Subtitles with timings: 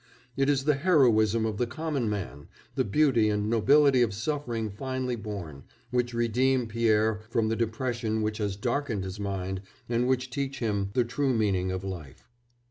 [0.35, 5.15] It is the heroism of the common man, the beauty and nobility of suffering finely
[5.15, 10.57] borne, which redeem Pierre from the depression which has darkened his mind and which teach
[10.57, 12.27] him the true meaning of life.